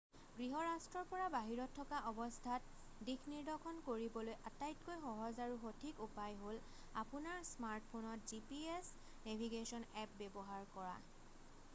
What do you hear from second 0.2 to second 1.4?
গৃহ ৰাষ্ট্ৰৰ পৰা